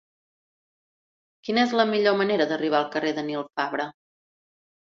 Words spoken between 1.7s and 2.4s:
la millor